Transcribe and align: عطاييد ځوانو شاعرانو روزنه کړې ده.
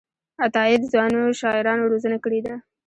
عطاييد 0.45 0.81
ځوانو 0.91 1.21
شاعرانو 1.39 1.89
روزنه 1.91 2.17
کړې 2.23 2.39
ده. 2.45 2.55